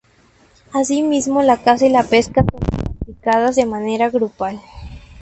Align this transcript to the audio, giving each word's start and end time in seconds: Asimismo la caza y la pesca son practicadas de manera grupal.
Asimismo 0.73 1.43
la 1.43 1.57
caza 1.61 1.85
y 1.85 1.91
la 1.91 2.01
pesca 2.03 2.41
son 2.41 2.59
practicadas 2.59 3.55
de 3.55 3.67
manera 3.67 4.09
grupal. 4.09 4.59